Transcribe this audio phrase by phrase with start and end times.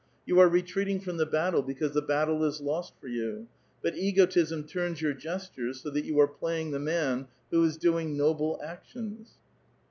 [0.25, 3.45] You are retreating from the battle because the battle is lost for 3'ou,
[3.83, 8.17] but egotism turns your gestures so that you are playing the man who is doing
[8.17, 9.33] noble actions.'